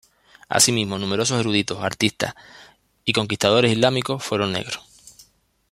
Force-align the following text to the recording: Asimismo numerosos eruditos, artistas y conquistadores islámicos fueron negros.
Asimismo 0.49 0.97
numerosos 0.97 1.39
eruditos, 1.39 1.83
artistas 1.83 2.33
y 3.05 3.13
conquistadores 3.13 3.71
islámicos 3.71 4.23
fueron 4.23 4.51
negros. 4.51 4.81